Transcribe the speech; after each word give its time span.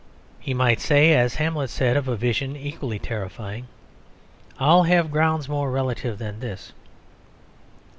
He 0.39 0.55
might 0.55 0.79
say, 0.81 1.13
as 1.13 1.35
Hamlet 1.35 1.69
said 1.69 1.95
of 1.95 2.07
a 2.07 2.15
vision 2.15 2.55
equally 2.55 2.97
terrifying, 2.97 3.67
"I'll 4.57 4.81
have 4.81 5.11
grounds 5.11 5.47
more 5.47 5.69
relative 5.69 6.17
than 6.17 6.39
this." 6.39 6.73